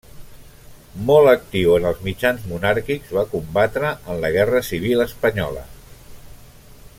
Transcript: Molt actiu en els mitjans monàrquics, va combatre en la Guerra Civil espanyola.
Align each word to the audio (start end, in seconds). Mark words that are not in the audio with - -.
Molt 1.09 1.31
actiu 1.33 1.73
en 1.75 1.85
els 1.89 1.99
mitjans 2.07 2.47
monàrquics, 2.53 3.13
va 3.19 3.27
combatre 3.35 3.93
en 4.15 4.19
la 4.25 4.33
Guerra 4.39 4.63
Civil 4.71 5.05
espanyola. 5.05 5.67